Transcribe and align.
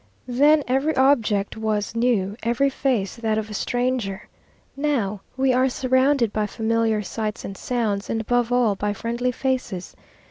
Then 0.27 0.63
every 0.67 0.95
object 0.95 1.55
was 1.57 1.93
new, 1.93 2.35
every 2.41 2.71
face 2.71 3.17
that 3.17 3.37
of 3.37 3.51
a 3.51 3.53
stranger. 3.53 4.27
Now 4.75 5.21
we 5.37 5.53
are 5.53 5.69
surrounded 5.69 6.33
by 6.33 6.47
familiar 6.47 7.03
sights 7.03 7.45
and 7.45 7.55
sounds, 7.55 8.09
and 8.09 8.19
above 8.19 8.51
all 8.51 8.73
by 8.73 8.93
friendly 8.93 9.31
faces. 9.31 9.95